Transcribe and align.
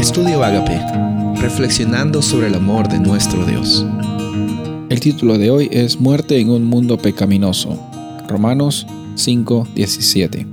Estudio 0.00 0.42
Agape, 0.42 0.80
reflexionando 1.42 2.22
sobre 2.22 2.46
el 2.46 2.54
amor 2.54 2.88
de 2.88 2.98
nuestro 2.98 3.44
Dios. 3.44 3.84
El 4.88 4.98
título 4.98 5.36
de 5.36 5.50
hoy 5.50 5.68
es 5.70 6.00
Muerte 6.00 6.40
en 6.40 6.48
un 6.48 6.64
mundo 6.64 6.96
pecaminoso. 6.96 7.78
Romanos 8.26 8.86
5:17. 9.16 10.46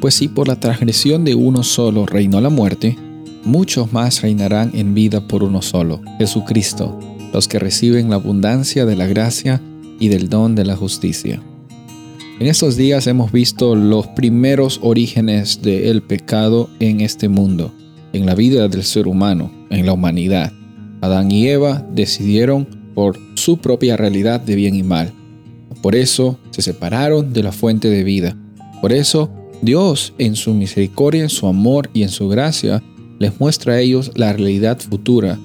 Pues 0.00 0.14
si 0.14 0.28
por 0.28 0.46
la 0.46 0.60
transgresión 0.60 1.24
de 1.24 1.34
uno 1.34 1.64
solo 1.64 2.06
reinó 2.06 2.40
la 2.40 2.50
muerte, 2.50 2.96
muchos 3.44 3.92
más 3.92 4.22
reinarán 4.22 4.70
en 4.74 4.94
vida 4.94 5.26
por 5.26 5.42
uno 5.42 5.60
solo, 5.60 6.00
Jesucristo, 6.18 6.96
los 7.32 7.48
que 7.48 7.58
reciben 7.58 8.10
la 8.10 8.16
abundancia 8.16 8.86
de 8.86 8.94
la 8.94 9.08
gracia 9.08 9.60
y 9.98 10.06
del 10.06 10.28
don 10.28 10.54
de 10.54 10.66
la 10.66 10.76
justicia. 10.76 11.42
En 12.38 12.46
estos 12.46 12.76
días 12.76 13.08
hemos 13.08 13.32
visto 13.32 13.74
los 13.74 14.06
primeros 14.06 14.78
orígenes 14.84 15.62
del 15.62 16.00
pecado 16.00 16.70
en 16.78 17.00
este 17.00 17.28
mundo 17.28 17.72
en 18.14 18.26
la 18.26 18.34
vida 18.34 18.68
del 18.68 18.84
ser 18.84 19.06
humano, 19.06 19.52
en 19.70 19.84
la 19.84 19.92
humanidad. 19.92 20.52
Adán 21.00 21.30
y 21.30 21.48
Eva 21.48 21.86
decidieron 21.92 22.66
por 22.94 23.18
su 23.34 23.58
propia 23.58 23.96
realidad 23.96 24.40
de 24.40 24.54
bien 24.54 24.74
y 24.74 24.82
mal. 24.82 25.12
Por 25.82 25.96
eso 25.96 26.38
se 26.50 26.62
separaron 26.62 27.32
de 27.32 27.42
la 27.42 27.52
fuente 27.52 27.90
de 27.90 28.04
vida. 28.04 28.36
Por 28.80 28.92
eso 28.92 29.30
Dios, 29.60 30.14
en 30.18 30.36
su 30.36 30.54
misericordia, 30.54 31.22
en 31.22 31.28
su 31.28 31.46
amor 31.46 31.90
y 31.92 32.04
en 32.04 32.08
su 32.08 32.28
gracia, 32.28 32.82
les 33.18 33.38
muestra 33.40 33.74
a 33.74 33.80
ellos 33.80 34.12
la 34.14 34.32
realidad 34.32 34.78
futura, 34.78 35.38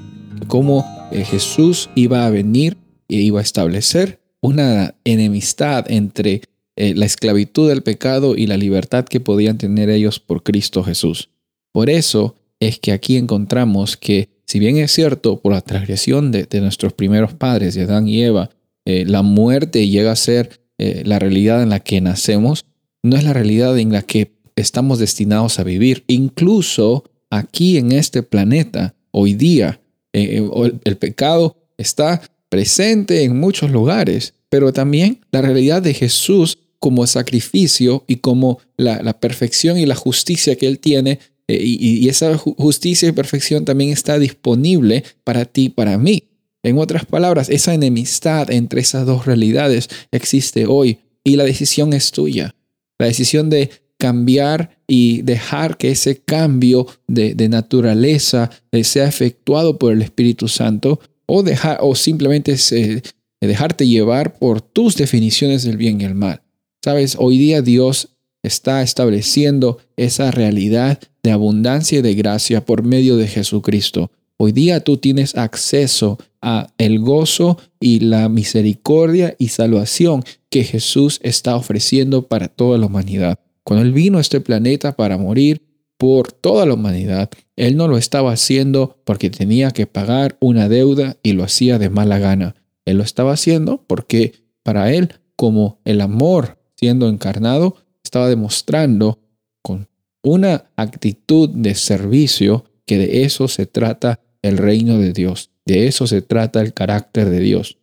cómo 0.47 0.85
eh, 1.11 1.23
Jesús 1.23 1.89
iba 1.95 2.25
a 2.25 2.29
venir 2.29 2.77
e 3.07 3.15
iba 3.15 3.39
a 3.39 3.43
establecer 3.43 4.21
una 4.41 4.95
enemistad 5.03 5.89
entre 5.91 6.41
eh, 6.75 6.93
la 6.95 7.05
esclavitud 7.05 7.67
del 7.67 7.83
pecado 7.83 8.35
y 8.35 8.47
la 8.47 8.57
libertad 8.57 9.05
que 9.05 9.19
podían 9.19 9.57
tener 9.57 9.89
ellos 9.89 10.19
por 10.19 10.43
Cristo 10.43 10.83
Jesús. 10.83 11.29
Por 11.71 11.89
eso 11.89 12.35
es 12.59 12.79
que 12.79 12.91
aquí 12.91 13.17
encontramos 13.17 13.97
que, 13.97 14.29
si 14.45 14.59
bien 14.59 14.77
es 14.77 14.91
cierto, 14.91 15.39
por 15.39 15.53
la 15.53 15.61
transgresión 15.61 16.31
de, 16.31 16.47
nuestros 16.61 16.93
primeros 16.93 17.33
padres, 17.33 17.75
de 17.75 17.83
Adán 17.83 18.07
y 18.07 18.23
Eva, 18.23 18.49
eh, 18.85 19.05
la 19.07 19.21
muerte 19.21 19.87
llega 19.87 20.11
a 20.11 20.15
ser 20.15 20.61
eh, 20.77 21.03
la 21.05 21.19
realidad 21.19 21.63
en 21.63 21.69
la 21.69 21.79
que 21.79 22.01
nacemos, 22.01 22.65
no 23.03 23.15
es 23.15 23.23
la 23.23 23.33
realidad 23.33 23.77
en 23.77 23.91
la 23.91 24.01
que 24.01 24.33
estamos 24.55 24.99
destinados 24.99 25.59
a 25.59 25.63
vivir. 25.63 26.03
Incluso 26.07 27.05
aquí 27.29 27.77
en 27.77 27.91
este 27.91 28.23
planeta, 28.23 28.95
hoy 29.11 29.33
día, 29.33 29.79
eh, 30.13 30.43
el, 30.83 30.97
pecado 30.97 31.55
está 31.77 32.21
presente 32.49 33.23
en 33.23 33.39
muchos 33.39 33.71
lugares, 33.71 34.33
pero 34.49 34.73
también 34.73 35.21
la 35.31 35.41
realidad 35.41 35.81
de 35.81 35.93
Jesús 35.93 36.57
como 36.79 37.05
sacrificio 37.07 38.03
y 38.07 38.17
como 38.17 38.59
la, 38.75 39.01
la 39.03 39.19
perfección 39.19 39.77
y 39.77 39.85
la 39.85 39.95
justicia 39.95 40.55
que 40.55 40.67
Él 40.67 40.79
tiene 40.79 41.19
eh, 41.49 41.59
y, 41.63 42.07
esa 42.09 42.37
justicia 42.37 43.09
y 43.09 43.11
perfección 43.11 43.65
también 43.65 43.89
está 43.89 44.19
disponible 44.19 45.03
para 45.23 45.45
ti, 45.45 45.69
para 45.69 45.97
mí. 45.97 46.25
En 46.61 46.77
otras 46.77 47.05
palabras, 47.05 47.49
esa 47.49 47.73
enemistad 47.73 48.51
entre 48.51 48.81
esas 48.81 49.07
dos 49.07 49.25
realidades 49.25 49.89
existe 50.11 50.67
hoy 50.67 50.99
y 51.23 51.37
la 51.37 51.45
decisión 51.45 51.93
es 51.93 52.11
tuya. 52.11 52.53
La 52.99 53.07
decisión 53.07 53.49
de 53.49 53.71
cambiar 53.97 54.77
y 54.85 55.23
dejar 55.23 55.77
que 55.77 55.89
ese 55.89 56.17
cambio 56.17 56.85
de, 57.07 57.49
naturaleza 57.49 58.51
eh, 58.71 58.83
sea 58.83 59.07
efectuado 59.07 59.79
por 59.79 59.91
el 59.91 60.03
Espíritu 60.03 60.47
Santo 60.47 60.99
o, 61.25 61.41
dejar, 61.41 61.79
o 61.81 61.95
simplemente 61.95 62.55
dejarte 63.41 63.87
llevar 63.87 64.37
por 64.37 64.61
tus 64.61 64.95
definiciones 64.95 65.63
del 65.63 65.77
bien 65.77 65.99
y 65.99 66.03
el 66.03 66.13
mal. 66.13 66.43
Sabes, 66.83 67.15
hoy 67.17 67.39
día 67.39 67.63
Dios 67.63 68.18
está 68.43 68.81
estableciendo 68.81 69.79
esa 69.97 70.31
realidad 70.31 70.99
de 71.23 71.31
abundancia 71.31 71.99
y 71.99 72.01
de 72.01 72.15
gracia 72.15 72.65
por 72.65 72.83
medio 72.83 73.17
de 73.17 73.27
Jesucristo. 73.27 74.11
Hoy 74.37 74.53
día 74.53 74.79
tú 74.79 74.97
tienes 74.97 75.35
acceso 75.35 76.17
a 76.41 76.71
el 76.77 76.99
gozo 76.99 77.57
y 77.79 77.99
la 77.99 78.29
misericordia 78.29 79.35
y 79.37 79.49
salvación 79.49 80.23
que 80.49 80.63
Jesús 80.63 81.19
está 81.23 81.55
ofreciendo 81.55 82.27
para 82.27 82.47
toda 82.47 82.77
la 82.77 82.85
humanidad. 82.85 83.39
Cuando 83.63 83.85
Él 83.85 83.91
vino 83.91 84.17
a 84.17 84.21
este 84.21 84.39
planeta 84.39 84.95
para 84.95 85.17
morir 85.17 85.61
por 85.97 86.31
toda 86.31 86.65
la 86.65 86.75
humanidad, 86.75 87.29
Él 87.57 87.75
no 87.75 87.89
lo 87.89 87.97
estaba 87.97 88.31
haciendo 88.31 88.97
porque 89.03 89.29
tenía 89.29 89.71
que 89.71 89.85
pagar 89.85 90.37
una 90.39 90.69
deuda 90.69 91.17
y 91.21 91.33
lo 91.33 91.43
hacía 91.43 91.77
de 91.77 91.89
mala 91.89 92.19
gana. 92.19 92.55
Él 92.85 92.97
lo 92.97 93.03
estaba 93.03 93.33
haciendo 93.33 93.83
porque 93.85 94.33
para 94.63 94.93
Él, 94.93 95.13
como 95.35 95.81
el 95.83 95.99
amor 95.99 96.57
siendo 96.77 97.09
encarnado, 97.09 97.75
estaba 98.09 98.27
demostrando 98.27 99.19
con 99.61 99.87
una 100.23 100.71
actitud 100.75 101.47
de 101.49 101.75
servicio 101.75 102.65
que 102.87 102.97
de 102.97 103.23
eso 103.23 103.47
se 103.47 103.67
trata 103.67 104.19
el 104.41 104.57
reino 104.57 104.97
de 104.97 105.13
Dios, 105.13 105.51
de 105.65 105.85
eso 105.85 106.07
se 106.07 106.23
trata 106.23 106.61
el 106.61 106.73
carácter 106.73 107.29
de 107.29 107.39
Dios, 107.39 107.77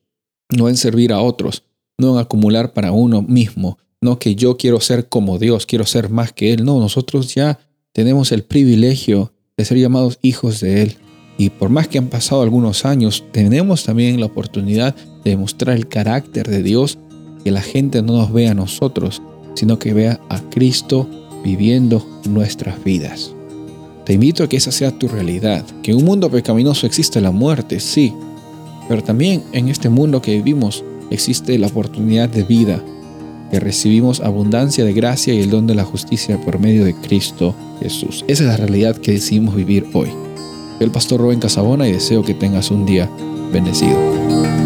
no 0.50 0.68
en 0.68 0.76
servir 0.76 1.12
a 1.12 1.20
otros, 1.20 1.62
no 1.96 2.14
en 2.14 2.18
acumular 2.18 2.72
para 2.72 2.90
uno 2.90 3.22
mismo, 3.22 3.78
no 4.00 4.18
que 4.18 4.34
yo 4.34 4.56
quiero 4.56 4.80
ser 4.80 5.08
como 5.08 5.38
Dios, 5.38 5.64
quiero 5.64 5.86
ser 5.86 6.10
más 6.10 6.32
que 6.32 6.52
Él, 6.52 6.64
no, 6.64 6.80
nosotros 6.80 7.32
ya 7.32 7.60
tenemos 7.92 8.32
el 8.32 8.42
privilegio 8.42 9.32
de 9.56 9.64
ser 9.64 9.78
llamados 9.78 10.18
hijos 10.22 10.60
de 10.60 10.82
Él. 10.82 10.96
Y 11.38 11.50
por 11.50 11.68
más 11.68 11.86
que 11.86 11.98
han 11.98 12.08
pasado 12.08 12.42
algunos 12.42 12.84
años, 12.84 13.22
tenemos 13.30 13.84
también 13.84 14.18
la 14.18 14.26
oportunidad 14.26 14.96
de 15.22 15.30
demostrar 15.30 15.76
el 15.76 15.86
carácter 15.86 16.48
de 16.48 16.62
Dios, 16.62 16.98
que 17.44 17.50
la 17.52 17.62
gente 17.62 18.02
no 18.02 18.14
nos 18.14 18.32
vea 18.32 18.52
a 18.52 18.54
nosotros, 18.54 19.22
sino 19.56 19.80
que 19.80 19.92
vea 19.92 20.20
a 20.28 20.40
Cristo 20.40 21.08
viviendo 21.42 22.06
nuestras 22.28 22.82
vidas. 22.84 23.32
Te 24.04 24.12
invito 24.12 24.44
a 24.44 24.48
que 24.48 24.56
esa 24.56 24.70
sea 24.70 24.96
tu 24.96 25.08
realidad, 25.08 25.64
que 25.82 25.90
en 25.90 25.96
un 25.96 26.04
mundo 26.04 26.30
pecaminoso 26.30 26.86
existe 26.86 27.20
la 27.20 27.32
muerte, 27.32 27.80
sí, 27.80 28.14
pero 28.88 29.02
también 29.02 29.42
en 29.52 29.68
este 29.68 29.88
mundo 29.88 30.22
que 30.22 30.36
vivimos 30.36 30.84
existe 31.10 31.58
la 31.58 31.66
oportunidad 31.66 32.28
de 32.28 32.44
vida, 32.44 32.80
que 33.50 33.58
recibimos 33.58 34.20
abundancia 34.20 34.84
de 34.84 34.92
gracia 34.92 35.34
y 35.34 35.40
el 35.40 35.50
don 35.50 35.66
de 35.66 35.74
la 35.74 35.84
justicia 35.84 36.40
por 36.40 36.58
medio 36.58 36.84
de 36.84 36.94
Cristo 36.94 37.54
Jesús. 37.80 38.24
Esa 38.28 38.44
es 38.44 38.48
la 38.48 38.56
realidad 38.56 38.96
que 38.96 39.12
decidimos 39.12 39.54
vivir 39.54 39.86
hoy. 39.92 40.08
Soy 40.08 40.84
el 40.84 40.90
pastor 40.90 41.20
Rubén 41.20 41.40
Casabona 41.40 41.88
y 41.88 41.92
deseo 41.92 42.22
que 42.22 42.34
tengas 42.34 42.70
un 42.70 42.86
día 42.86 43.10
bendecido. 43.52 44.65